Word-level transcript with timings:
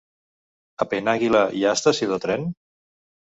A 0.85 0.87
Penàguila 0.93 1.43
hi 1.59 1.61
ha 1.67 1.75
estació 1.81 2.09
de 2.13 2.19
tren? 2.27 2.47